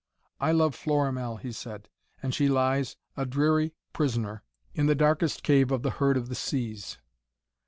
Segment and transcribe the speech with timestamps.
[0.39, 1.87] 'I love Florimell,' he said,
[2.23, 4.41] 'and she lies, a dreary prisoner,
[4.73, 6.97] in the darkest cave of the Herd of the Seas.'